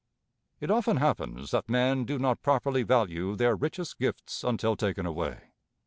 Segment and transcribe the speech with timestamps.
[0.59, 5.51] It often happens that men do not properly value their richest gifts until taken away.